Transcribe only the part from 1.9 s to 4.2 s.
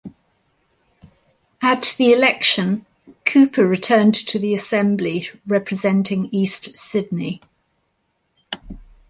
the election Cowper returned